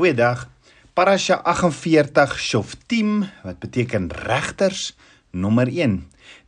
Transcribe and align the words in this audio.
Goeiedag. 0.00 0.46
Parasha 0.96 1.42
48 1.44 2.38
Shoftim 2.40 3.26
wat 3.44 3.58
beteken 3.60 4.06
regters 4.08 4.96
nommer 5.30 5.68
1. 5.68 5.98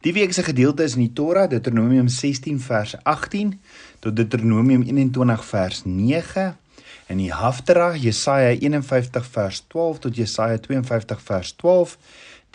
Die 0.00 0.12
week 0.16 0.32
se 0.32 0.40
gedeelte 0.42 0.86
is 0.88 0.94
in 0.96 1.02
die 1.02 1.12
Torah 1.12 1.50
Deuteronomium 1.52 2.08
16 2.08 2.56
vers 2.64 2.94
18 3.02 3.50
tot 4.00 4.16
Deuteronomium 4.16 4.86
21 4.88 5.44
vers 5.44 5.82
9 5.84 6.46
en 7.12 7.20
die 7.20 7.28
Haftarah 7.28 7.92
Jesaja 7.92 8.56
51 8.56 9.28
vers 9.36 9.60
12 9.68 10.00
tot 10.06 10.16
Jesaja 10.16 10.56
52 10.56 11.20
vers 11.20 11.52
12 11.60 11.98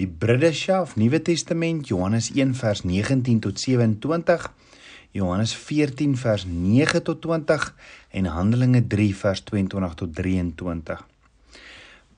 die 0.02 0.10
Bridesha 0.10 0.82
of 0.82 0.98
Nuwe 0.98 1.22
Testament 1.22 1.94
Johannes 1.94 2.32
1 2.34 2.58
vers 2.58 2.82
19 2.82 3.46
tot 3.46 3.62
27 3.62 4.50
Johannes 5.18 5.56
14 5.56 6.14
vers 6.18 6.46
9 6.46 7.02
tot 7.02 7.22
20 7.22 7.76
en 8.20 8.26
Handelinge 8.30 8.84
3 8.88 9.16
vers 9.16 9.42
22 9.50 9.96
tot 10.02 10.16
23. 10.16 11.02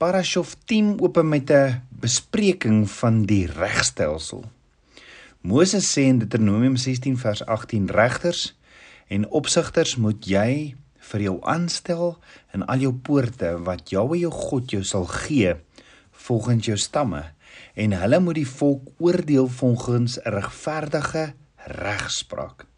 Parashoftim 0.00 0.94
open 1.00 1.28
met 1.28 1.50
'n 1.50 1.80
bespreking 1.88 2.90
van 2.90 3.22
die 3.24 3.46
regstelsel. 3.46 4.44
Moses 5.40 5.88
sê 5.92 6.02
in 6.12 6.18
Deuteronomium 6.18 6.76
16 6.76 7.16
vers 7.18 7.44
18 7.46 7.86
regters 7.88 8.56
en 9.08 9.28
opsigters 9.28 9.96
moet 9.96 10.26
jy 10.26 10.76
vir 11.10 11.20
jou 11.20 11.38
aanstel 11.42 12.18
in 12.52 12.64
al 12.66 12.78
jou 12.78 12.92
poorte 12.92 13.58
wat 13.64 13.90
Jahwe 13.90 14.18
jou 14.18 14.32
God 14.32 14.70
jou 14.70 14.84
sal 14.84 15.04
gee 15.04 15.54
volgens 16.10 16.66
jou 16.66 16.76
stamme 16.76 17.24
en 17.74 17.92
hulle 17.92 18.20
moet 18.20 18.34
die 18.34 18.48
volk 18.48 18.88
oordeel 18.98 19.48
volgens 19.48 20.18
regverdige 20.24 21.32
regspraak. 21.64 22.69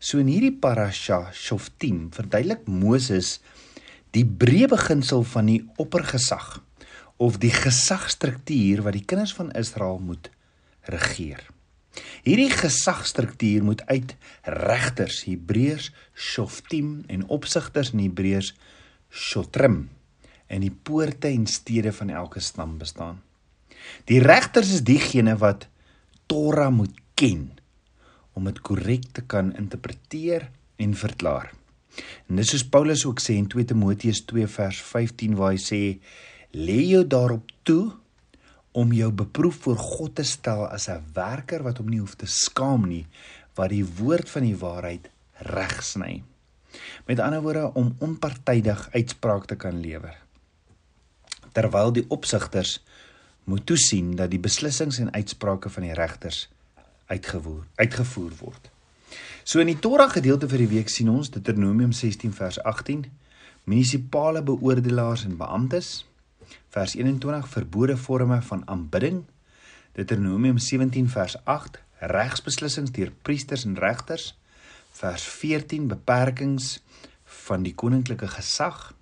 So 0.00 0.16
in 0.16 0.30
hierdie 0.32 0.54
parasha 0.56 1.26
Shoftim 1.36 2.06
verduidelik 2.16 2.64
Moses 2.64 3.34
die 4.16 4.24
breë 4.24 4.70
beginsel 4.72 5.26
van 5.28 5.50
die 5.50 5.58
oppergesag 5.82 6.62
of 7.20 7.36
die 7.42 7.52
gesagstruktuur 7.52 8.80
wat 8.86 8.96
die 8.96 9.04
kinders 9.04 9.34
van 9.36 9.52
Israel 9.52 10.00
moet 10.00 10.30
regeer. 10.88 11.44
Hierdie 12.24 12.48
gesagstruktuur 12.48 13.66
moet 13.66 13.84
uit 13.92 14.16
regters, 14.48 15.20
Hebreërs 15.28 15.90
Shoftim 16.16 17.04
en 17.12 17.28
opsigters 17.28 17.92
in 17.92 18.06
Hebreërs 18.06 18.54
Shotrim 19.12 19.90
en 20.48 20.64
die 20.64 20.72
poorte 20.72 21.28
en 21.28 21.44
stede 21.44 21.92
van 21.92 22.08
elke 22.08 22.40
stam 22.40 22.78
bestaan. 22.80 23.20
Die 24.08 24.24
regters 24.24 24.72
is 24.72 24.80
diegene 24.80 25.36
wat 25.44 25.68
Torah 26.24 26.72
moet 26.72 26.96
ken 27.20 27.50
om 28.32 28.44
dit 28.44 28.60
korrek 28.60 29.10
te 29.12 29.24
kan 29.26 29.54
interpreteer 29.56 30.48
en 30.80 30.94
verklaar. 30.94 31.50
En 32.28 32.38
dis 32.38 32.50
soos 32.52 32.64
Paulus 32.64 33.04
ook 33.08 33.20
sê 33.22 33.36
in 33.38 33.48
2 33.50 33.72
Timoteus 33.72 34.22
2 34.30 34.46
vers 34.46 34.82
15 34.92 35.34
waar 35.38 35.54
hy 35.54 35.60
sê 35.62 35.82
lê 36.54 36.78
jou 36.92 37.02
daarop 37.06 37.50
toe 37.66 37.90
om 38.72 38.92
jou 38.94 39.10
beproef 39.10 39.64
voor 39.66 39.78
God 39.82 40.14
te 40.20 40.24
stel 40.24 40.66
as 40.66 40.88
'n 40.88 41.02
werker 41.14 41.62
wat 41.62 41.78
hom 41.78 41.88
nie 41.90 42.00
hoef 42.00 42.14
te 42.14 42.26
skaam 42.26 42.86
nie 42.88 43.06
wat 43.54 43.70
die 43.70 43.84
woord 43.84 44.30
van 44.30 44.42
die 44.42 44.56
waarheid 44.56 45.10
reg 45.50 45.82
sny. 45.82 46.22
Met 47.06 47.18
ander 47.18 47.42
woorde 47.42 47.74
om 47.74 47.96
onpartydig 47.98 48.88
uitspraak 48.92 49.46
te 49.46 49.56
kan 49.56 49.80
lewer. 49.80 50.16
Terwyl 51.52 51.92
die 51.92 52.06
opsigters 52.08 52.80
moet 53.44 53.66
toesien 53.66 54.16
dat 54.16 54.30
die 54.30 54.38
beslissings 54.38 54.98
en 54.98 55.12
uitsprake 55.12 55.68
van 55.68 55.82
die 55.82 55.94
regters 55.94 56.48
uitgevoer 57.10 57.64
uitgevoer 57.80 58.36
word. 58.40 58.70
So 59.44 59.58
in 59.62 59.70
die 59.72 59.78
Torah 59.82 60.10
gedeelte 60.12 60.48
vir 60.50 60.62
die 60.62 60.70
week 60.70 60.92
sien 60.92 61.10
ons 61.10 61.32
Deuteronomium 61.34 61.92
16 61.96 62.32
vers 62.36 62.60
18 62.62 63.06
munisipale 63.70 64.42
beoordelaars 64.46 65.26
en 65.26 65.36
beamptes 65.40 65.90
vers 66.74 66.94
21 66.94 67.48
verbode 67.50 67.96
forme 67.96 68.40
van 68.46 68.62
aanbidding 68.70 69.24
Deuteronomium 69.98 70.58
17 70.62 71.08
vers 71.10 71.36
8 71.44 71.80
regsbeslissings 72.14 72.94
deur 72.96 73.10
priesters 73.26 73.66
en 73.66 73.74
regters 73.78 74.30
vers 75.00 75.24
14 75.40 75.88
beperkings 75.90 76.78
van 77.46 77.66
die 77.66 77.74
koninklike 77.74 78.30
gesag 78.36 78.92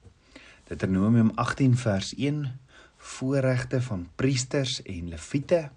Deuteronomium 0.70 1.34
18 1.36 1.76
vers 1.80 2.14
1 2.16 2.46
voorregte 2.98 3.82
van 3.82 4.08
priesters 4.16 4.80
en 4.82 5.12
leviete 5.12 5.68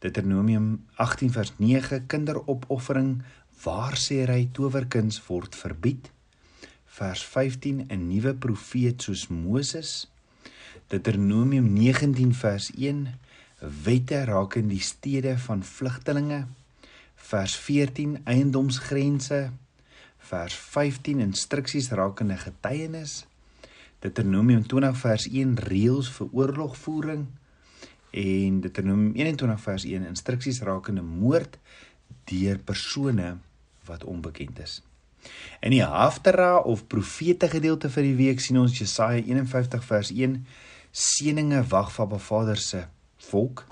Deuteronomium 0.00 0.86
18 0.96 1.28
vers 1.32 1.52
9 1.58 2.06
kinderopoffering 2.06 3.22
waarsêry 3.62 4.48
towerkuns 4.52 5.18
word 5.26 5.56
verbied. 5.56 6.08
Vers 6.96 7.24
15 7.24 7.84
'n 7.88 8.06
nuwe 8.08 8.34
profeet 8.34 9.02
soos 9.02 9.26
Moses. 9.28 10.08
Deuteronomium 10.88 11.72
19 11.72 12.32
vers 12.34 12.70
1 12.76 13.12
wette 13.84 14.24
rakende 14.24 14.74
die 14.74 14.80
stede 14.80 15.38
van 15.38 15.64
vlugtelinge. 15.64 16.46
Vers 17.14 17.56
14 17.56 18.20
eiendomsgrense. 18.24 19.50
Vers 20.18 20.54
15 20.54 21.20
instruksies 21.20 21.90
rakende 21.90 22.36
getuienis. 22.36 23.26
Deuteronomium 23.98 24.66
20 24.66 24.96
vers 24.96 25.28
1 25.28 25.54
reëls 25.68 26.08
vir 26.08 26.28
oorlogvoering 26.32 27.26
en 28.10 28.60
Deuteronomium 28.60 29.14
21 29.14 29.60
vers 29.62 29.84
1 29.86 30.06
instruksies 30.08 30.62
rakende 30.66 31.02
moord 31.02 31.58
deur 32.30 32.58
persone 32.58 33.36
wat 33.86 34.04
onbekend 34.04 34.58
is. 34.58 34.80
In 35.60 35.74
die 35.74 35.84
Haftara 35.84 36.58
of 36.58 36.86
profete 36.88 37.48
gedeelte 37.52 37.90
vir 37.92 38.06
die 38.08 38.16
week 38.18 38.40
sien 38.40 38.58
ons 38.60 38.78
Jesaja 38.78 39.20
51 39.20 39.84
vers 39.84 40.12
1 40.14 40.38
seëninge 40.90 41.60
wag 41.70 41.92
vir 41.92 42.06
Baba 42.06 42.22
Vader 42.24 42.58
se 42.58 42.86
volk 43.30 43.66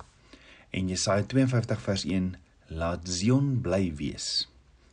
en 0.71 0.91
Jesaja 0.93 1.25
52 1.25 1.81
vers 1.87 2.05
1 2.05 2.35
laat 2.79 3.09
Zion 3.09 3.57
bly 3.65 3.89
wees. 3.97 4.47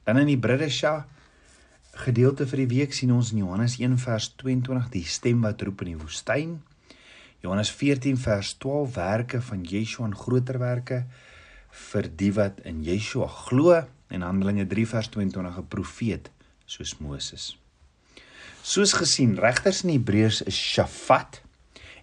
Dan 0.07 0.21
in 0.21 0.31
die 0.31 0.39
Bridesha 0.39 1.03
gedeelte 2.05 2.47
vir 2.47 2.63
die 2.63 2.71
week 2.71 2.95
sien 2.95 3.11
ons 3.15 3.33
in 3.33 3.43
Johannes 3.43 3.77
1 3.79 3.99
vers 4.03 4.31
22 4.41 4.89
die 4.95 5.03
stem 5.07 5.43
wat 5.43 5.61
roep 5.63 5.83
in 5.83 5.93
die 5.93 6.01
woestyn 6.01 6.55
Johannes 7.45 7.69
14 7.71 8.17
vers 8.17 8.53
12 8.57 8.95
werke 8.95 9.39
van 9.41 9.61
Yeshua 9.69 10.07
en 10.07 10.15
groter 10.17 10.57
werke 10.57 11.03
vir 11.91 12.07
die 12.17 12.31
wat 12.33 12.63
in 12.65 12.79
Yeshua 12.81 13.27
glo 13.29 13.75
en 14.09 14.23
Handelinge 14.25 14.65
3 14.71 14.85
vers 14.89 15.09
22 15.13 15.59
'n 15.61 15.67
profeet 15.69 16.31
soos 16.65 16.95
Moses. 16.97 17.43
Soos 18.63 18.93
gesien, 18.97 19.35
regters 19.37 19.83
in 19.83 19.91
Hebreërs 19.93 20.41
is 20.41 20.57
shafat 20.57 21.41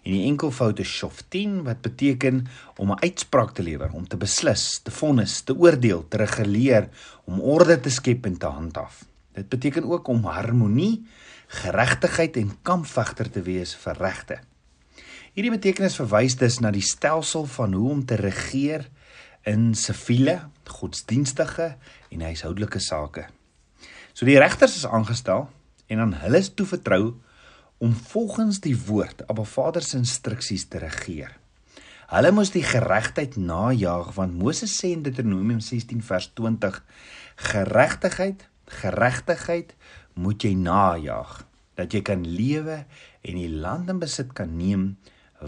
en 0.03 0.15
die 0.15 0.23
enkelvoud 0.29 0.79
is 0.79 0.87
shoftin 0.87 1.63
wat 1.67 1.81
beteken 1.81 2.47
om 2.77 2.91
'n 2.91 3.03
uitspraak 3.03 3.51
te 3.51 3.63
lewer, 3.63 3.91
om 3.91 4.07
te 4.07 4.17
beslis, 4.17 4.79
te 4.83 4.91
vonnis, 4.91 5.41
te 5.41 5.57
oordeel, 5.57 6.07
te 6.07 6.17
reguleer, 6.17 6.89
om 7.25 7.41
orde 7.41 7.79
te 7.79 7.89
skep 7.89 8.25
en 8.25 8.37
te 8.37 8.47
handhaaf. 8.47 9.03
Dit 9.33 9.49
beteken 9.49 9.83
ook 9.83 10.07
om 10.07 10.23
harmonie, 10.23 11.03
geregtigheid 11.47 12.37
en 12.37 12.57
kampvegter 12.61 13.29
te 13.29 13.41
wees 13.41 13.75
vir 13.75 13.97
regte. 13.99 14.39
Hierdie 15.33 15.49
betekenis 15.49 15.95
verwys 15.97 16.35
dus 16.37 16.59
na 16.61 16.69
die 16.69 16.83
stelsel 16.85 17.47
van 17.49 17.71
hoe 17.73 17.87
om 17.89 18.01
te 18.05 18.19
regeer 18.19 18.83
in 19.49 19.71
siviele, 19.73 20.35
godsdienstige 20.69 21.71
en 22.13 22.21
huishoudelike 22.21 22.77
sake. 22.77 23.23
So 24.13 24.27
die 24.29 24.37
regters 24.37 24.75
is 24.77 24.85
aangestel 24.85 25.47
en 25.89 26.03
aan 26.03 26.13
hulle 26.21 26.37
is 26.37 26.51
toevertrou 26.53 27.15
om 27.81 27.95
volgens 28.11 28.59
die 28.61 28.75
woord 28.77 29.23
Abba 29.25 29.45
Vader 29.49 29.81
se 29.81 29.97
instruksies 30.03 30.67
te 30.69 30.83
regeer. 30.83 31.33
Hulle 32.13 32.29
moes 32.29 32.53
die 32.53 32.61
geregtigheid 32.67 33.39
najag 33.41 34.11
want 34.19 34.37
Moses 34.37 34.75
sê 34.77 34.91
in 34.93 35.01
Deuteronomium 35.01 35.63
16 35.65 36.05
vers 36.11 36.29
20 36.37 36.77
geregtigheid 37.49 38.45
geregtigheid 38.83 39.73
moet 40.13 40.45
jy 40.45 40.53
najag 40.61 41.39
dat 41.73 41.89
jy 41.89 42.03
kan 42.05 42.21
lewe 42.21 42.83
en 43.25 43.41
die 43.41 43.49
land 43.49 43.89
in 43.89 43.97
besit 44.05 44.37
kan 44.37 44.53
neem 44.61 44.91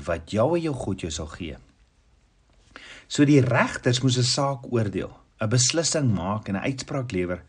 wat 0.04 0.32
Jahwe 0.32 0.60
jou 0.60 0.74
God 0.74 1.06
jou 1.06 1.12
sal 1.12 1.30
gee. 1.32 1.58
So 3.08 3.26
die 3.26 3.42
regters 3.42 4.02
moes 4.02 4.18
'n 4.18 4.24
saak 4.24 4.72
oordeel, 4.72 5.14
'n 5.40 5.50
beslissing 5.50 6.14
maak 6.14 6.48
en 6.48 6.56
'n 6.56 6.68
uitspraak 6.68 7.12
lewer 7.12 7.44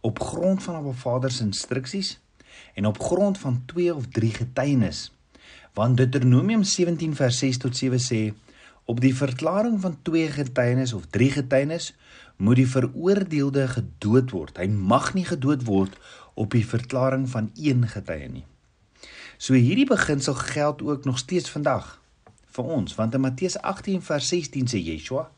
op 0.00 0.20
grond 0.20 0.62
van 0.62 0.74
Abba 0.74 0.92
Vader 0.92 1.30
se 1.30 1.44
instruksies 1.44 2.20
en 2.74 2.86
op 2.86 3.00
grond 3.00 3.38
van 3.38 3.62
2 3.66 3.94
of 3.94 4.06
3 4.06 4.32
getuienis. 4.34 5.12
Want 5.74 5.96
Deuteronomium 5.96 6.62
17 6.62 7.14
vers 7.14 7.38
6 7.38 7.58
tot 7.58 7.76
7 7.76 8.00
sê 8.00 8.34
op 8.84 9.00
die 9.00 9.14
verklaring 9.14 9.80
van 9.80 9.98
2 10.02 10.30
getuienis 10.30 10.92
of 10.92 11.06
3 11.06 11.30
getuienis 11.30 11.94
moet 12.36 12.56
die 12.56 12.68
veroordeelde 12.68 13.68
gedood 13.68 14.30
word. 14.30 14.56
Hy 14.56 14.66
mag 14.66 15.14
nie 15.14 15.24
gedood 15.24 15.64
word 15.68 15.98
op 16.34 16.50
die 16.56 16.66
verklaring 16.66 17.28
van 17.28 17.50
een 17.54 17.84
getuie 17.88 18.28
nie. 18.28 18.46
So 19.40 19.56
hierdie 19.56 19.88
beginsel 19.88 20.36
geld 20.36 20.82
ook 20.84 21.06
nog 21.08 21.18
steeds 21.18 21.50
vandag 21.50 21.96
vir 22.50 22.72
ons 22.76 22.96
want 22.98 23.14
in 23.14 23.24
Matteus 23.24 23.56
18 23.56 24.02
vers 24.04 24.28
16 24.28 24.68
sê 24.72 24.80
Yeshua 24.82 25.30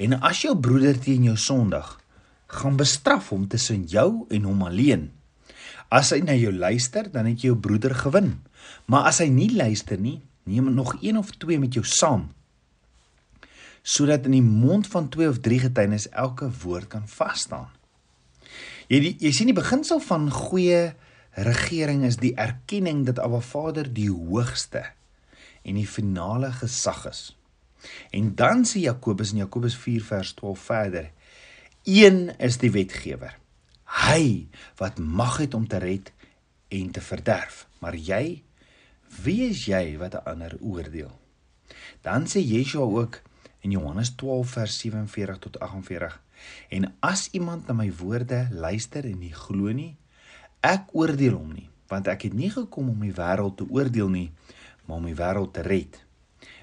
en 0.00 0.16
as 0.22 0.40
jou 0.46 0.54
broeder 0.56 0.96
teen 0.98 1.26
jou 1.28 1.36
sondig 1.36 1.98
gaan 2.54 2.78
bestraf 2.80 3.28
hom 3.34 3.48
tussen 3.50 3.84
jou 3.90 4.24
en 4.30 4.48
hom 4.48 4.62
alleen 4.64 5.10
As 5.94 6.10
hy 6.14 6.24
na 6.24 6.34
jou 6.34 6.52
luister, 6.52 7.06
dan 7.12 7.28
het 7.28 7.42
jy 7.42 7.52
jou 7.52 7.58
broeder 7.60 7.94
gewin. 7.94 8.38
Maar 8.90 9.10
as 9.10 9.20
hy 9.22 9.28
nie 9.30 9.50
luister 9.54 10.00
nie, 10.00 10.18
neem 10.48 10.72
nog 10.74 10.96
een 11.02 11.18
of 11.20 11.30
twee 11.38 11.60
met 11.60 11.76
jou 11.76 11.84
saam 11.86 12.30
sodat 13.84 14.24
in 14.24 14.32
die 14.32 14.40
mond 14.40 14.86
van 14.88 15.10
twee 15.12 15.26
of 15.28 15.42
drie 15.44 15.58
getuienis 15.60 16.06
elke 16.16 16.46
woord 16.62 16.86
kan 16.88 17.02
vas 17.18 17.42
staan. 17.44 17.66
Jy 18.88 19.00
die, 19.02 19.10
jy 19.26 19.32
sien 19.36 19.50
die 19.50 19.56
beginsel 19.56 20.00
van 20.00 20.30
goeie 20.32 20.94
regering 21.34 22.04
is 22.06 22.16
die 22.22 22.34
erkenning 22.38 23.04
dat 23.06 23.18
Abba 23.18 23.40
Vader 23.40 23.88
die 23.92 24.10
hoogste 24.10 24.84
en 25.62 25.74
die 25.74 25.88
finale 25.88 26.52
gesag 26.52 27.06
is. 27.10 27.22
En 28.10 28.34
dan 28.34 28.64
sê 28.64 28.84
Jakobus 28.84 29.32
in 29.32 29.42
Jakobus 29.42 29.76
4 29.76 30.04
vers 30.04 30.32
12 30.38 30.60
verder: 30.60 31.10
Een 31.84 32.30
is 32.38 32.58
die 32.58 32.70
wetgewer. 32.70 33.36
Hy 33.84 34.46
wat 34.80 34.98
mag 34.98 35.36
het 35.42 35.54
om 35.54 35.66
te 35.68 35.78
red 35.78 36.12
en 36.68 36.90
te 36.90 37.00
verderf. 37.00 37.66
Maar 37.78 37.96
jy, 37.96 38.42
wie 39.22 39.42
is 39.48 39.66
jy 39.66 39.98
wat 39.98 40.14
'n 40.14 40.24
ander 40.24 40.56
oordeel? 40.60 41.12
Dan 42.02 42.26
sê 42.26 42.40
Yeshua 42.40 42.84
ook 42.84 43.22
in 43.60 43.70
Johannes 43.70 44.14
12 44.14 44.50
vers 44.50 44.78
47 44.78 45.38
tot 45.38 45.60
48 45.60 46.20
en 46.68 46.94
as 47.00 47.28
iemand 47.32 47.66
na 47.66 47.72
my 47.72 47.92
woorde 47.96 48.48
luister 48.50 49.04
en 49.04 49.18
nie 49.18 49.32
glo 49.32 49.72
nie 49.72 49.96
ek 50.64 50.90
oordeel 50.96 51.36
hom 51.36 51.52
nie 51.52 51.68
want 51.92 52.08
ek 52.08 52.28
het 52.28 52.34
nie 52.34 52.50
gekom 52.50 52.88
om 52.94 53.04
die 53.04 53.14
wêreld 53.14 53.58
te 53.60 53.66
oordeel 53.68 54.10
nie 54.12 54.28
maar 54.84 55.00
om 55.00 55.06
die 55.08 55.16
wêreld 55.16 55.54
te 55.56 55.62
red. 55.64 56.00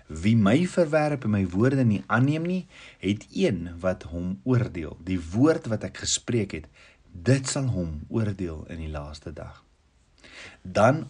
Wie 0.08 0.36
my 0.36 0.66
verwerp 0.68 1.26
en 1.26 1.34
my 1.36 1.46
woorde 1.50 1.86
nie 1.88 2.02
aanneem 2.12 2.46
nie 2.46 2.62
het 3.02 3.26
een 3.34 3.70
wat 3.82 4.04
hom 4.12 4.36
oordeel. 4.44 4.98
Die 5.00 5.20
woord 5.32 5.70
wat 5.72 5.86
ek 5.88 6.04
gespreek 6.04 6.58
het 6.58 6.68
dit 7.12 7.48
sal 7.48 7.68
hom 7.72 8.02
oordeel 8.10 8.64
in 8.72 8.84
die 8.84 8.92
laaste 8.92 9.34
dag. 9.36 9.64
Dan 10.62 11.08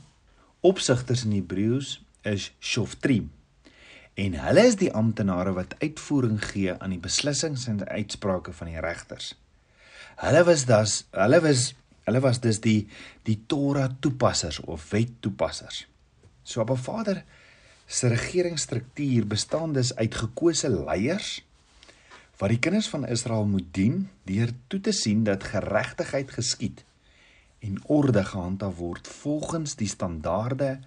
opsigters 0.66 1.26
in 1.26 1.36
Hebreëus 1.36 2.00
is 2.28 2.52
shoftrim 2.60 3.32
en 4.20 4.36
hulle 4.38 4.64
is 4.68 4.78
die 4.78 4.92
amptenare 4.94 5.54
wat 5.56 5.78
uitvoering 5.82 6.40
gee 6.44 6.74
aan 6.78 6.94
die 6.94 7.02
beslissings 7.02 7.68
en 7.72 7.80
uitsprake 7.88 8.54
van 8.54 8.70
die 8.70 8.82
regters. 8.84 9.34
Hulle 10.22 10.44
was 10.46 10.66
das 10.70 11.06
hulle 11.16 11.40
was 11.42 11.72
hulle 12.04 12.20
was 12.20 12.40
dus 12.40 12.60
die 12.60 12.88
die 13.24 13.40
Torah 13.48 13.90
toepassers 14.00 14.60
of 14.60 14.90
wet 14.90 15.12
toepassers. 15.20 15.88
So 16.44 16.64
'n 16.64 16.78
Vader 16.78 17.24
se 17.86 18.08
regeringsstruktuur 18.08 19.28
bestaan 19.28 19.74
dus 19.74 19.96
uit 19.96 20.16
gekose 20.16 20.70
leiers 20.70 21.44
wat 22.38 22.50
die 22.50 22.60
kinders 22.60 22.88
van 22.90 23.08
Israel 23.08 23.46
moet 23.46 23.68
dien 23.72 24.10
deur 24.24 24.50
toe 24.68 24.80
te 24.80 24.92
sien 24.92 25.24
dat 25.24 25.44
geregtigheid 25.44 26.32
geskied 26.32 26.84
en 27.60 27.78
orde 27.86 28.24
gehandhaaf 28.26 28.78
word 28.78 29.08
volgens 29.08 29.76
die 29.76 29.88
standaarde 29.88 30.80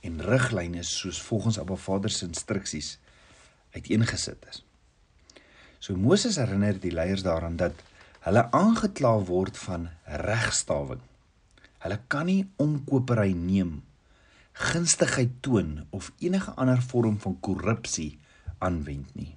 en 0.00 0.20
riglyne 0.22 0.82
soos 0.82 1.22
volgens 1.22 1.58
Abba 1.58 1.74
Vader 1.74 2.10
se 2.10 2.26
instruksies 2.26 2.98
uiteengesit 3.74 4.46
is. 4.50 4.62
So 5.78 5.96
Moses 5.96 6.36
herinner 6.36 6.78
die 6.80 6.92
leiers 6.92 7.24
daaraan 7.26 7.56
dat 7.56 7.80
hulle 8.24 8.44
aangekla 8.56 9.18
word 9.28 9.58
van 9.66 9.88
regstawing. 10.24 11.02
Hulle 11.84 11.98
kan 12.08 12.24
nie 12.30 12.46
omkopery 12.62 13.34
neem, 13.36 13.82
gunstigheid 14.56 15.34
toon 15.44 15.82
of 15.92 16.12
enige 16.24 16.54
ander 16.56 16.80
vorm 16.80 17.18
van 17.20 17.36
korrupsie 17.44 18.14
aanwend 18.64 19.10
nie. 19.14 19.34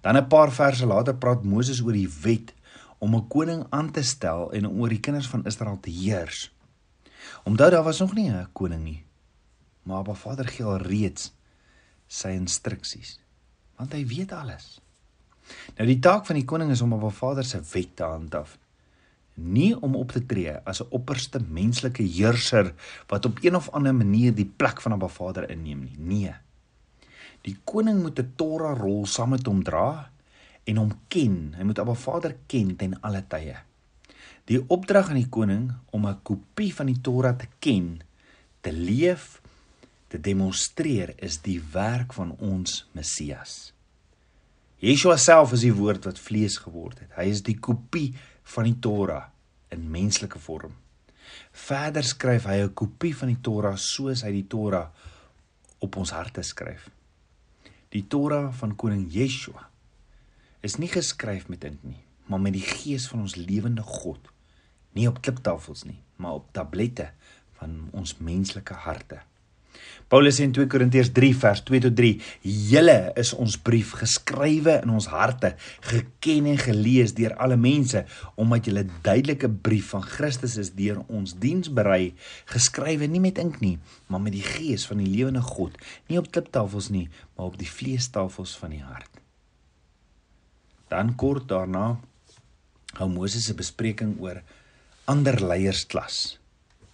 Dan 0.00 0.16
'n 0.16 0.28
paar 0.28 0.52
verse 0.52 0.86
later 0.86 1.14
praat 1.14 1.44
Moses 1.44 1.82
oor 1.82 1.92
die 1.92 2.12
wet 2.22 2.54
om 2.98 3.14
'n 3.14 3.28
koning 3.28 3.66
aan 3.70 3.90
te 3.90 4.02
stel 4.02 4.52
en 4.52 4.66
om 4.66 4.80
oor 4.80 4.88
die 4.88 5.00
kinders 5.00 5.28
van 5.28 5.44
Israel 5.44 5.80
te 5.80 5.90
heers. 5.90 6.52
Omdat 7.44 7.70
daar 7.70 7.84
was 7.84 7.98
nog 7.98 8.14
nie 8.14 8.30
'n 8.30 8.48
koning 8.52 8.82
nie, 8.82 9.04
maar 9.82 9.98
Abba 9.98 10.14
Vader 10.14 10.48
gee 10.48 10.64
al 10.64 10.78
reeds 10.78 11.32
sy 12.06 12.28
instruksies 12.28 13.20
want 13.76 13.92
hy 13.92 14.06
weet 14.06 14.32
alles. 14.32 14.80
Nou 15.76 15.86
die 15.86 15.98
taak 15.98 16.26
van 16.26 16.38
die 16.38 16.44
koning 16.44 16.70
is 16.70 16.82
om 16.84 16.94
Abba 16.96 17.10
Vader 17.10 17.44
se 17.44 17.60
wet 17.72 17.96
te 17.96 18.04
handhaaf. 18.04 18.58
Nie 19.34 19.74
om 19.84 19.96
op 19.96 20.12
te 20.12 20.22
tree 20.26 20.56
as 20.64 20.80
'n 20.82 20.90
opperste 20.90 21.40
menslike 21.40 22.02
heerser 22.02 22.74
wat 23.08 23.24
op 23.24 23.38
een 23.42 23.56
of 23.56 23.70
ander 23.70 23.94
manier 23.94 24.34
die 24.34 24.52
plek 24.56 24.80
van 24.80 24.92
Abba 24.92 25.08
Vader 25.08 25.50
inneem 25.50 25.80
nie. 25.80 25.96
Nee. 25.98 26.34
Die 27.42 27.56
koning 27.64 28.02
moet 28.02 28.18
'n 28.18 28.32
Torah 28.36 28.78
rol 28.78 29.06
saam 29.06 29.30
met 29.30 29.46
hom 29.46 29.62
dra 29.62 30.10
en 30.64 30.76
hom 30.76 30.92
ken. 31.08 31.54
Hy 31.56 31.64
moet 31.64 31.78
Abba 31.78 31.94
Vader 31.94 32.36
ken 32.46 32.76
ten 32.76 33.00
alle 33.00 33.24
tye. 33.28 33.56
Die 34.44 34.64
opdrag 34.68 35.08
aan 35.08 35.22
die 35.22 35.28
koning 35.28 35.72
om 35.90 36.06
'n 36.06 36.22
kopie 36.22 36.74
van 36.74 36.86
die 36.86 37.00
Torah 37.00 37.36
te 37.36 37.46
ken, 37.58 38.00
te 38.60 38.72
leef 38.72 39.40
te 40.08 40.20
demonstreer 40.20 41.14
is 41.16 41.40
die 41.42 41.60
werk 41.72 42.12
van 42.12 42.36
ons 42.38 42.88
Messias. 42.92 43.75
Yeshua 44.76 45.16
self 45.16 45.54
is 45.56 45.62
die 45.64 45.72
woord 45.72 46.04
wat 46.04 46.18
vlees 46.20 46.58
geword 46.60 46.98
het. 47.00 47.12
Hy 47.16 47.30
is 47.32 47.40
die 47.46 47.56
kopie 47.56 48.10
van 48.52 48.66
die 48.68 48.76
Torah 48.84 49.30
in 49.72 49.86
menslike 49.90 50.38
vorm. 50.38 50.74
Verder 51.56 52.04
skryf 52.04 52.44
hy 52.44 52.60
'n 52.60 52.74
kopie 52.74 53.14
van 53.16 53.28
die 53.28 53.40
Torah 53.40 53.76
soos 53.76 54.22
hy 54.22 54.32
die 54.32 54.48
Torah 54.48 54.92
op 55.80 55.96
ons 55.96 56.10
harte 56.10 56.42
skryf. 56.42 56.90
Die 57.90 58.04
Torah 58.08 58.52
van 58.52 58.76
koning 58.76 59.08
Yeshua 59.10 59.64
is 60.60 60.76
nie 60.78 60.88
geskryf 60.88 61.48
met 61.48 61.64
ink 61.64 61.82
nie, 61.82 62.02
maar 62.26 62.40
met 62.40 62.52
die 62.52 62.66
gees 62.66 63.08
van 63.08 63.20
ons 63.20 63.36
lewende 63.36 63.82
God, 63.82 64.20
nie 64.92 65.08
op 65.08 65.22
kliptafels 65.22 65.84
nie, 65.84 66.02
maar 66.16 66.34
op 66.34 66.52
tablette 66.52 67.10
van 67.58 67.88
ons 67.92 68.18
menslike 68.18 68.74
harte. 68.74 69.20
Paulus 70.06 70.38
in 70.38 70.52
2 70.54 70.68
Korintiërs 70.70 71.10
3 71.10 71.32
vers 71.34 71.62
2 71.66 71.80
tot 71.80 71.96
3: 71.98 72.20
"Julle 72.70 73.12
is 73.18 73.32
ons 73.34 73.56
brief 73.58 73.90
geskrywe 73.98 74.80
in 74.82 74.90
ons 74.94 75.08
harte, 75.10 75.54
geken 75.80 76.46
en 76.46 76.58
gelees 76.58 77.14
deur 77.14 77.34
alle 77.34 77.56
mense, 77.56 78.04
omdat 78.36 78.64
julle 78.70 78.86
duidelike 79.02 79.50
brief 79.50 79.90
van 79.90 80.02
Christus 80.02 80.56
is 80.56 80.70
deur 80.78 81.02
ons 81.08 81.34
diens 81.34 81.72
berei, 81.72 82.14
geskrywe 82.44 83.06
nie 83.06 83.20
met 83.20 83.38
ink 83.38 83.60
nie, 83.60 83.78
maar 84.06 84.20
met 84.20 84.32
die 84.32 84.46
gees 84.46 84.86
van 84.86 85.02
die 85.02 85.10
lewende 85.10 85.42
God, 85.42 85.74
nie 86.06 86.18
op 86.18 86.30
kliptafels 86.30 86.88
nie, 86.90 87.08
maar 87.36 87.46
op 87.46 87.58
die 87.58 87.70
vleestafels 87.70 88.56
van 88.56 88.70
die 88.70 88.82
hart." 88.82 89.10
Dan 90.88 91.16
kort 91.16 91.48
daarna 91.48 91.98
hou 92.94 93.08
Moses 93.08 93.50
'n 93.50 93.56
bespreking 93.56 94.20
oor 94.20 94.42
ander 95.04 95.40
leiersklas. 95.40 96.38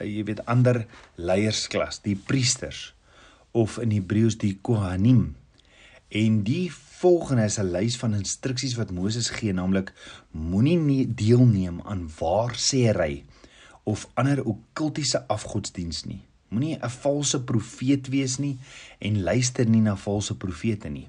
Jy 0.02 0.24
weet 0.24 0.44
ander 0.46 0.86
leiersklas, 1.16 2.00
die 2.02 2.16
priesters 2.16 2.92
of 3.52 3.78
in 3.78 3.92
Hebreëus 3.92 4.38
die 4.40 4.56
Kohanim. 4.64 5.34
En 6.12 6.42
die 6.44 6.72
volgende 6.72 7.44
is 7.44 7.58
'n 7.58 7.72
lys 7.72 7.96
van 7.96 8.14
instruksies 8.14 8.76
wat 8.76 8.90
Moses 8.90 9.28
gee, 9.28 9.52
naamlik 9.52 9.92
moenie 10.30 11.14
deelneem 11.14 11.80
aan 11.80 12.10
waarsêery 12.20 13.24
of 13.82 14.08
ander 14.14 14.44
okkultiese 14.44 15.26
afgodsdiens 15.28 16.04
nie. 16.04 16.20
Moenie 16.48 16.78
'n 16.78 16.88
valse 16.88 17.42
profeet 17.44 18.08
wees 18.08 18.38
nie 18.38 18.58
en 18.98 19.22
luister 19.22 19.68
nie 19.68 19.80
na 19.80 19.96
valse 19.96 20.36
profete 20.36 20.88
nie. 20.88 21.08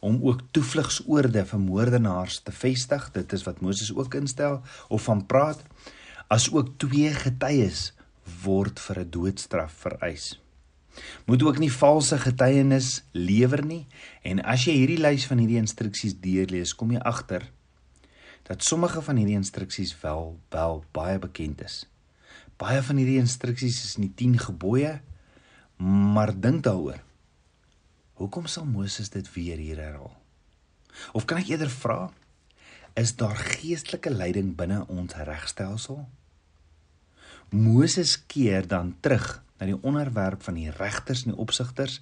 Om 0.00 0.22
ook 0.22 0.40
toevlugsoorde 0.50 1.46
vir 1.46 1.60
moordenaars 1.60 2.40
te 2.40 2.52
vestig, 2.52 3.10
dit 3.12 3.32
is 3.32 3.42
wat 3.42 3.60
Moses 3.60 3.94
ook 3.94 4.14
instel 4.14 4.62
of 4.88 5.02
van 5.02 5.26
praat, 5.26 5.62
as 6.28 6.52
ook 6.52 6.78
twee 6.78 7.14
getuies 7.14 7.92
word 8.44 8.80
vir 8.80 9.00
'n 9.00 9.10
doodstraf 9.10 9.72
vereis. 9.72 10.40
Moet 11.26 11.42
ook 11.42 11.58
nie 11.58 11.72
valse 11.72 12.18
getuienis 12.18 13.02
lewer 13.12 13.64
nie 13.64 13.86
en 14.22 14.42
as 14.42 14.64
jy 14.64 14.72
hierdie 14.72 15.00
lys 15.00 15.26
van 15.26 15.38
hierdie 15.38 15.60
instruksies 15.60 16.14
deurlees, 16.20 16.74
kom 16.74 16.90
jy 16.90 16.98
agter 16.98 17.50
dat 18.48 18.64
sommige 18.64 19.02
van 19.02 19.16
hierdie 19.16 19.36
instruksies 19.36 19.92
wel 20.00 20.38
wel 20.50 20.84
baie 20.92 21.18
bekend 21.18 21.60
is. 21.62 21.86
Baie 22.56 22.82
van 22.82 22.96
hierdie 22.96 23.20
instruksies 23.20 23.82
is 23.84 23.96
in 23.96 24.08
die 24.08 24.14
10 24.14 24.38
gebooie, 24.38 25.00
maar 25.76 26.32
dink 26.40 26.64
daaroor. 26.64 27.02
Hoekom 28.18 28.46
sal 28.46 28.64
Moses 28.64 29.12
dit 29.14 29.28
weer 29.34 29.60
hier 29.62 29.78
herhaal? 29.78 30.16
Of 31.12 31.28
kan 31.28 31.38
ek 31.38 31.52
eerder 31.52 31.70
vra, 31.70 32.08
is 32.98 33.12
daar 33.20 33.36
geestelike 33.36 34.10
leiding 34.10 34.56
binne 34.58 34.80
ons 34.90 35.14
regstelsel? 35.14 36.00
Moses 37.50 38.26
keer 38.26 38.66
dan 38.68 38.96
terug 39.00 39.42
na 39.58 39.66
die 39.66 39.78
onderwerp 39.82 40.42
van 40.42 40.58
die 40.58 40.70
regters 40.70 41.24
en 41.24 41.32
die 41.32 41.40
opsigters 41.40 42.00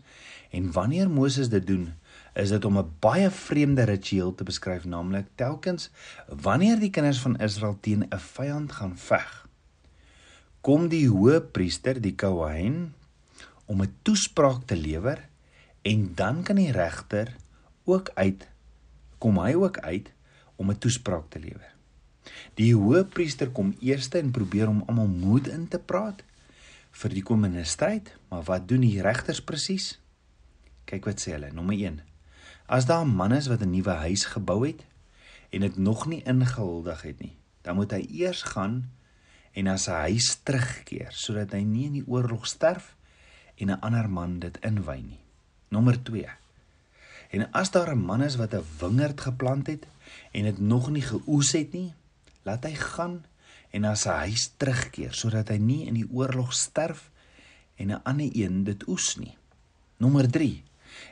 en 0.50 0.72
wanneer 0.72 1.10
Moses 1.10 1.48
dit 1.52 1.66
doen 1.66 1.92
is 2.34 2.50
dit 2.52 2.64
om 2.64 2.78
'n 2.78 2.90
baie 3.00 3.30
vreemde 3.30 3.84
ritueel 3.84 4.34
te 4.34 4.44
beskryf 4.44 4.84
naamlik 4.84 5.26
telkens 5.34 5.90
wanneer 6.28 6.80
die 6.80 6.90
kinders 6.90 7.20
van 7.20 7.36
Israel 7.36 7.78
teen 7.80 8.04
'n 8.10 8.18
vyand 8.18 8.72
gaan 8.72 8.96
veg 8.98 9.46
kom 10.60 10.88
die 10.88 11.08
hoëpriester 11.08 12.00
die 12.00 12.14
kohen 12.14 12.94
om 13.66 13.82
'n 13.82 13.94
toespraak 14.02 14.66
te 14.66 14.76
lewer 14.76 15.28
en 15.82 16.14
dan 16.14 16.42
kan 16.42 16.56
die 16.56 16.72
regter 16.72 17.36
ook 17.84 18.10
uit 18.14 18.48
kom 19.18 19.38
hy 19.38 19.54
ook 19.54 19.78
uit 19.78 20.12
om 20.56 20.70
'n 20.70 20.78
toespraak 20.78 21.30
te 21.30 21.38
lewer 21.38 21.75
Die 22.54 22.74
hoëpriester 22.74 23.50
kom 23.50 23.74
eers 23.80 24.08
en 24.08 24.30
probeer 24.30 24.68
om 24.68 24.82
almal 24.86 25.08
moed 25.08 25.48
in 25.48 25.68
te 25.68 25.78
praat 25.78 26.22
vir 26.96 27.12
die 27.12 27.22
komende 27.22 27.64
stryd, 27.64 28.14
maar 28.30 28.44
wat 28.48 28.68
doen 28.68 28.80
die 28.80 29.02
regters 29.04 29.42
presies? 29.44 29.98
Kyk 30.88 31.04
wat 31.04 31.20
sê 31.20 31.34
hulle. 31.34 31.52
Nommer 31.52 31.76
1. 31.76 32.00
As 32.66 32.86
daar 32.86 33.04
'n 33.04 33.16
man 33.16 33.32
is 33.32 33.46
wat 33.46 33.62
'n 33.62 33.70
nuwe 33.70 33.94
huis 34.06 34.24
gebou 34.24 34.66
het 34.66 34.84
en 35.50 35.60
dit 35.60 35.76
nog 35.76 36.06
nie 36.06 36.22
ingehuldig 36.24 37.02
het 37.02 37.20
nie, 37.20 37.36
dan 37.62 37.76
moet 37.76 37.90
hy 37.90 38.06
eers 38.10 38.42
gaan 38.42 38.90
en 39.52 39.64
na 39.64 39.76
sy 39.76 39.92
huis 39.92 40.40
terugkeer 40.42 41.12
sodat 41.12 41.52
hy 41.52 41.62
nie 41.64 41.86
in 41.86 41.92
die 41.92 42.06
oorlog 42.06 42.46
sterf 42.46 42.96
en 43.56 43.70
'n 43.70 43.80
ander 43.80 44.08
man 44.08 44.38
dit 44.38 44.58
inwy 44.60 45.00
nie. 45.00 45.20
Nommer 45.68 46.02
2. 46.02 46.28
En 47.30 47.50
as 47.52 47.70
daar 47.70 47.94
'n 47.94 48.04
man 48.04 48.22
is 48.22 48.36
wat 48.36 48.54
'n 48.54 48.64
wingerd 48.78 49.20
geplant 49.20 49.66
het 49.66 49.86
en 50.32 50.42
dit 50.42 50.58
nog 50.58 50.90
nie 50.90 51.02
geoes 51.02 51.52
het 51.52 51.72
nie, 51.72 51.94
laat 52.46 52.64
hy 52.64 52.74
gaan 52.78 53.24
en 53.74 53.82
na 53.84 53.94
sy 53.98 54.14
huis 54.30 54.48
terugkeer 54.60 55.14
sodat 55.18 55.50
hy 55.52 55.58
nie 55.58 55.82
in 55.90 55.98
die 55.98 56.08
oorlog 56.08 56.54
sterf 56.54 57.10
en 57.76 57.90
'n 57.92 58.02
ander 58.04 58.30
een 58.32 58.64
dit 58.64 58.88
oes 58.88 59.16
nie. 59.18 59.36
Nommer 59.98 60.30
3. 60.30 60.62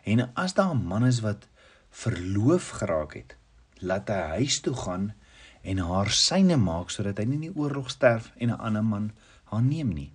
En 0.04 0.30
as 0.34 0.54
daar 0.54 0.74
'n 0.74 0.86
man 0.86 1.06
is 1.06 1.20
wat 1.20 1.48
verloof 1.90 2.68
geraak 2.80 3.14
het, 3.14 3.36
laat 3.78 4.08
hy 4.08 4.22
huis 4.38 4.60
toe 4.60 4.74
gaan 4.74 5.14
en 5.62 5.78
haar 5.78 6.10
syne 6.10 6.56
maak 6.56 6.90
sodat 6.90 7.18
hy 7.18 7.24
nie 7.24 7.34
in 7.34 7.46
die 7.48 7.56
oorlog 7.56 7.90
sterf 7.90 8.32
en 8.36 8.50
'n 8.50 8.60
ander 8.60 8.84
man 8.84 9.12
haar 9.44 9.62
neem 9.62 9.92
nie. 9.92 10.12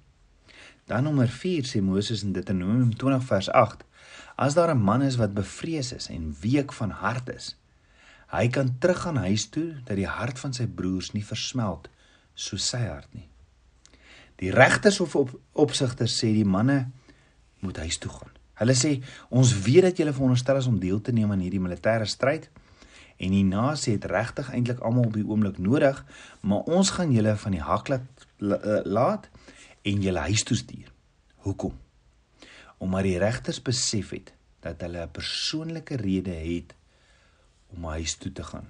Dan 0.85 1.03
nommer 1.03 1.27
4 1.27 1.63
sê 1.63 1.81
Moses 1.81 2.23
in 2.23 2.33
Deuteronomium 2.33 2.95
20 2.95 3.23
vers 3.23 3.49
8: 3.49 3.83
As 4.35 4.53
daar 4.53 4.71
'n 4.73 4.81
man 4.81 5.01
is 5.01 5.15
wat 5.15 5.33
bevrees 5.33 5.93
is 5.93 6.07
en 6.09 6.35
week 6.41 6.73
van 6.73 6.89
hart 6.89 7.29
is, 7.29 7.58
hy 8.33 8.47
kan 8.53 8.75
teruggaan 8.79 9.17
huis 9.25 9.47
toe 9.49 9.79
dat 9.85 9.97
die 9.97 10.07
hart 10.09 10.39
van 10.39 10.53
sy 10.53 10.67
broers 10.67 11.13
nie 11.15 11.25
versmelt 11.25 11.89
soos 12.33 12.67
sy 12.69 12.81
hart 12.85 13.09
nie. 13.13 13.27
Die 14.39 14.51
regters 14.55 14.99
of 15.03 15.15
op, 15.19 15.33
opsigters 15.53 16.15
sê 16.21 16.31
die 16.31 16.47
manne 16.47 16.85
moet 17.59 17.81
huis 17.83 17.97
toe 17.99 18.11
gaan. 18.13 18.31
Hulle 18.59 18.75
sê 18.75 18.99
ons 19.35 19.51
weet 19.65 19.89
dat 19.89 19.99
julle 19.99 20.15
veronderstel 20.15 20.59
is 20.61 20.69
om 20.69 20.79
deel 20.79 21.01
te 21.01 21.15
neem 21.15 21.31
aan 21.31 21.43
hierdie 21.43 21.63
militêre 21.63 22.07
stryd 22.07 22.49
en 23.19 23.35
die 23.35 23.43
nasie 23.43 23.97
het 23.97 24.07
regtig 24.07 24.47
eintlik 24.55 24.79
almal 24.85 25.09
op 25.09 25.17
die 25.17 25.25
oomblik 25.27 25.57
nodig, 25.59 25.97
maar 26.39 26.67
ons 26.71 26.93
gaan 26.95 27.11
julle 27.11 27.35
van 27.35 27.55
die 27.55 27.63
hak 27.63 27.91
laat, 27.91 28.25
eh, 28.39 28.79
laat 28.87 29.27
en 29.83 30.03
julle 30.05 30.23
huis 30.29 30.43
toe 30.47 30.55
stuur. 30.55 30.87
Hoekom? 31.43 31.75
Omdat 32.79 33.03
die 33.03 33.17
regters 33.19 33.59
besef 33.61 34.13
het 34.15 34.31
dat 34.63 34.81
hulle 34.81 35.03
'n 35.03 35.11
persoonlike 35.11 35.95
rede 35.95 36.31
het 36.31 36.75
om 37.75 37.85
huis 37.85 38.15
toe 38.15 38.31
te 38.31 38.43
gaan. 38.43 38.69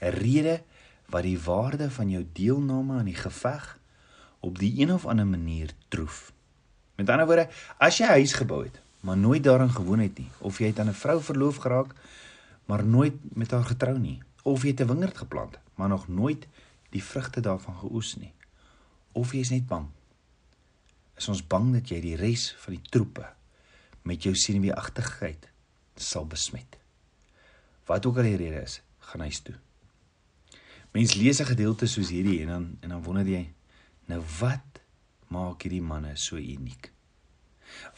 'n 0.00 0.10
Rede 0.10 0.62
wat 1.06 1.22
die 1.22 1.38
waarde 1.38 1.90
van 1.90 2.10
jou 2.10 2.26
deelname 2.32 2.98
aan 2.98 3.04
die 3.04 3.14
geveg 3.14 3.78
op 4.40 4.58
die 4.58 4.80
een 4.80 4.92
of 4.92 5.06
ander 5.06 5.26
manier 5.26 5.70
troef. 5.88 6.32
Met 6.94 7.10
ander 7.10 7.26
woorde, 7.26 7.48
as 7.78 7.98
jy 7.98 8.06
huis 8.06 8.32
gebou 8.32 8.64
het, 8.64 8.80
maar 9.06 9.16
nooit 9.16 9.42
daarin 9.42 9.70
gewoon 9.70 9.98
het 9.98 10.18
nie 10.18 10.28
of 10.38 10.58
jy 10.58 10.66
het 10.66 10.78
aan 10.78 10.88
'n 10.88 11.00
vrou 11.02 11.22
verloof 11.22 11.56
geraak 11.56 11.94
maar 12.64 12.84
nooit 12.84 13.14
met 13.36 13.50
haar 13.50 13.64
getrou 13.64 13.98
nie 13.98 14.22
of 14.42 14.62
jy 14.62 14.68
het 14.68 14.80
'n 14.80 14.86
wingerd 14.86 15.18
geplant 15.18 15.58
maar 15.74 15.88
nog 15.88 16.08
nooit 16.08 16.46
die 16.90 17.04
vrugte 17.04 17.40
daarvan 17.40 17.76
geoes 17.76 18.16
nie 18.16 18.32
of 19.12 19.32
jy 19.32 19.38
is 19.38 19.50
net 19.50 19.66
bang 19.66 19.86
is 21.14 21.28
ons 21.28 21.46
bang 21.46 21.72
dat 21.72 21.88
jy 21.88 22.00
die 22.00 22.16
res 22.16 22.54
van 22.58 22.74
die 22.74 22.82
troepe 22.90 23.26
met 24.02 24.22
jou 24.22 24.34
senuweeagtigheid 24.34 25.48
sal 25.94 26.26
besmet 26.26 26.76
wat 27.86 28.06
ook 28.06 28.16
al 28.22 28.30
die 28.30 28.40
rede 28.40 28.62
is 28.62 28.80
gaan 29.10 29.26
huis 29.26 29.40
toe 29.40 29.54
mens 30.96 31.14
lees 31.14 31.40
'n 31.40 31.52
gedeelte 31.52 31.86
soos 31.86 32.10
hierdie 32.10 32.40
en 32.42 32.48
dan 32.48 32.66
en 32.80 32.88
dan 32.88 33.02
wonder 33.02 33.26
jy 33.26 33.46
nou 34.06 34.22
wat 34.40 34.82
maak 35.28 35.62
hierdie 35.62 35.82
manne 35.82 36.16
so 36.16 36.36
uniek 36.36 36.92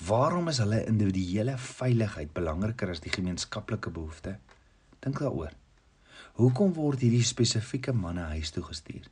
Waarom 0.09 0.49
is 0.49 0.61
hulle 0.63 0.85
individuele 0.87 1.57
veiligheid 1.61 2.33
belangriker 2.35 2.93
as 2.93 3.03
die 3.05 3.13
gemeenskaplike 3.13 3.91
behoefte? 3.95 4.39
Dink 5.05 5.21
daaroor. 5.23 5.55
Hoekom 6.39 6.73
word 6.77 7.03
hierdie 7.03 7.25
spesifieke 7.27 7.95
manne 7.95 8.29
huis 8.35 8.53
toe 8.55 8.63
gestuur? 8.67 9.09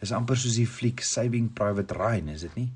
Dis 0.00 0.12
amper 0.16 0.38
soos 0.40 0.58
die 0.58 0.68
fliek 0.68 1.02
Saving 1.04 1.50
Private 1.56 1.96
Ryan, 1.96 2.30
is 2.34 2.44
dit 2.46 2.56
nie? 2.58 2.70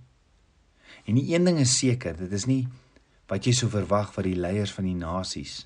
En 1.09 1.19
die 1.19 1.27
een 1.33 1.47
ding 1.47 1.59
is 1.61 1.77
seker, 1.79 2.17
dit 2.17 2.33
is 2.33 2.47
nie 2.49 2.65
wat 3.31 3.47
jy 3.47 3.55
sou 3.57 3.71
verwag 3.73 4.13
van 4.13 4.27
die 4.27 4.37
leiers 4.37 4.73
van 4.77 4.85
die 4.85 4.99
nasies 4.99 5.63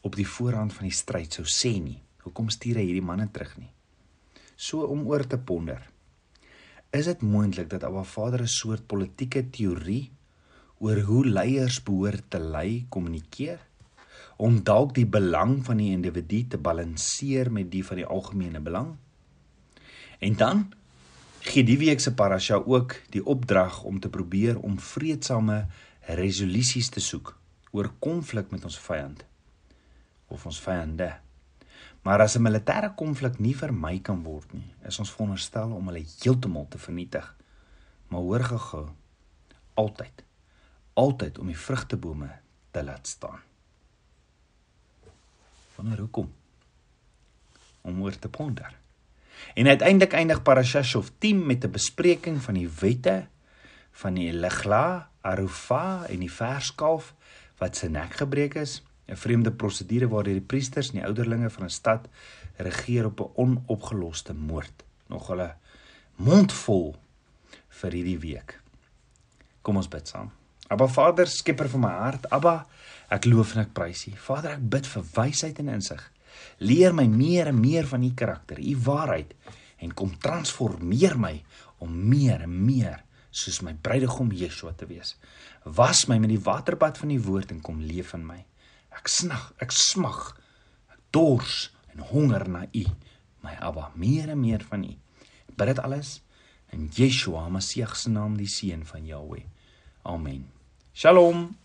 op 0.00 0.16
die 0.16 0.26
voorhand 0.26 0.72
van 0.72 0.88
die 0.88 0.94
stryd 0.94 1.34
sou 1.38 1.44
sê 1.48 1.74
nie. 1.82 1.98
Hoekom 2.24 2.50
stuur 2.52 2.78
hy 2.80 2.86
hierdie 2.88 3.04
manne 3.04 3.28
terug 3.32 3.54
nie? 3.58 3.70
So 4.56 4.86
om 4.90 5.06
oor 5.08 5.24
te 5.26 5.38
ponder. 5.38 5.80
Is 6.94 7.08
dit 7.10 7.22
moontlik 7.22 7.68
dat 7.70 7.84
Abba 7.84 8.04
Vader 8.04 8.42
'n 8.42 8.48
soort 8.48 8.86
politieke 8.86 9.42
teorie 9.50 10.10
oor 10.78 11.00
hoe 11.00 11.26
leiers 11.26 11.82
behoort 11.82 12.30
te 12.30 12.38
lei 12.38 12.86
kommunikeer 12.88 13.58
om 14.36 14.62
dalk 14.62 14.94
die 14.94 15.06
belang 15.06 15.64
van 15.64 15.76
die 15.76 15.90
individu 15.90 16.46
te 16.48 16.58
balanseer 16.58 17.50
met 17.52 17.70
die 17.70 17.84
van 17.84 17.96
die 17.96 18.06
algemene 18.06 18.60
belang? 18.60 18.96
En 20.18 20.36
dan 20.36 20.72
gee 21.40 21.64
die 21.64 21.78
week 21.78 22.00
se 22.00 22.14
parasha 22.14 22.54
ook 22.54 22.94
die 23.10 23.24
opdrag 23.24 23.82
om 23.82 24.00
te 24.00 24.08
probeer 24.08 24.58
om 24.58 24.78
vredesame 24.78 25.66
resolusies 26.00 26.88
te 26.88 27.00
soek 27.00 27.38
oor 27.70 27.92
konflik 27.98 28.50
met 28.50 28.64
ons 28.64 28.78
vyand 28.78 29.24
of 30.28 30.46
ons 30.46 30.60
vyande. 30.60 31.16
Maar 32.02 32.20
as 32.20 32.36
'n 32.36 32.42
militêre 32.42 32.94
konflik 32.94 33.38
nie 33.38 33.56
vermy 33.56 33.98
kan 34.00 34.22
word 34.22 34.52
nie, 34.52 34.74
is 34.82 34.98
ons 34.98 35.12
veronderstel 35.12 35.70
om 35.72 35.86
hulle 35.86 36.04
heeltemal 36.22 36.66
te 36.68 36.78
vernietig. 36.78 37.36
Maar 38.08 38.20
hoor 38.20 38.44
gehou, 38.44 38.88
altyd, 39.74 40.24
altyd 40.92 41.38
om 41.38 41.46
die 41.46 41.58
vrugtebome 41.58 42.30
te 42.70 42.84
laat 42.84 43.06
staan. 43.06 43.40
Wanneer 45.74 45.98
hoekom? 45.98 46.32
Om 47.80 48.02
oor 48.02 48.18
te 48.18 48.28
ponder. 48.28 48.76
En 49.54 49.66
uiteindelik 49.66 50.12
eindig 50.12 50.42
Parashashov 50.42 51.08
10 51.18 51.46
met 51.46 51.64
'n 51.64 51.70
bespreking 51.70 52.42
van 52.42 52.54
die 52.54 52.70
wette 52.80 53.28
van 53.90 54.14
die 54.14 54.32
Legla, 54.32 55.10
Arufa 55.20 56.06
en 56.06 56.18
die 56.18 56.32
verskalf 56.32 57.14
wat 57.58 57.76
sy 57.76 57.86
nek 57.86 58.12
gebreek 58.12 58.54
is 58.54 58.82
'n 59.08 59.16
vreemde 59.16 59.50
prosedure 59.50 60.08
waardeur 60.08 60.36
die 60.36 60.50
priesters 60.52 60.90
en 60.90 61.00
die 61.00 61.06
ouderlinge 61.06 61.50
van 61.50 61.64
'n 61.64 61.70
stad 61.70 62.08
regeer 62.56 63.06
op 63.06 63.20
'n 63.20 63.32
onopgeloste 63.34 64.34
moord. 64.34 64.84
Nog 65.06 65.26
hulle 65.26 65.54
mondvol 66.16 66.96
vir 67.68 67.92
hierdie 67.92 68.18
week. 68.18 68.60
Kom 69.62 69.76
ons 69.76 69.88
bid 69.88 70.08
saam. 70.08 70.30
Abba 70.68 70.86
Vader, 70.86 71.26
skepper 71.26 71.68
van 71.68 71.80
my 71.80 71.92
hart, 71.92 72.26
Abba, 72.30 72.66
ek 73.08 73.24
loof 73.24 73.54
en 73.54 73.60
ek 73.60 73.72
prys 73.72 74.06
U. 74.06 74.12
Vader, 74.16 74.50
ek 74.50 74.68
bid 74.68 74.86
vir 74.86 75.04
wysheid 75.14 75.58
en 75.58 75.68
insig. 75.68 76.02
Leer 76.58 76.94
my 76.94 77.06
meer 77.06 77.46
en 77.46 77.60
meer 77.60 77.86
van 77.86 78.02
U 78.02 78.10
karakter, 78.14 78.60
U 78.60 78.76
waarheid 78.76 79.34
en 79.78 79.94
kom 79.94 80.18
transformeer 80.18 81.18
my 81.18 81.44
om 81.78 82.08
meer 82.08 82.42
en 82.42 82.64
meer 82.64 83.04
soos 83.30 83.62
my 83.62 83.74
bruidegom 83.74 84.32
Yeshua 84.32 84.72
te 84.76 84.86
wees. 84.86 85.16
Was 85.64 86.06
my 86.08 86.18
met 86.18 86.32
die 86.32 86.42
waterbad 86.42 86.98
van 86.98 87.08
die 87.08 87.22
woord 87.22 87.50
en 87.54 87.60
kom 87.64 87.80
leef 87.80 88.14
in 88.14 88.26
my. 88.26 88.44
Ek 88.98 89.08
snag, 89.08 89.52
ek 89.62 89.70
smag, 89.74 90.34
ek 90.90 90.98
dors 91.14 91.68
en 91.94 92.02
honger 92.10 92.48
na 92.50 92.64
U, 92.66 92.84
my 93.46 93.54
Abba, 93.62 93.92
meer 93.94 94.32
en 94.34 94.40
meer 94.42 94.64
van 94.66 94.82
U. 94.84 94.94
Bid 95.54 95.70
dit 95.70 95.82
alles 95.82 96.18
in 96.74 96.88
Yeshua 96.92 97.46
Messie 97.48 97.86
se 97.94 98.10
naam, 98.10 98.36
die 98.36 98.50
seun 98.50 98.84
van 98.84 99.06
Jahweh. 99.06 99.46
Amen. 100.04 100.48
Shalom. 100.92 101.56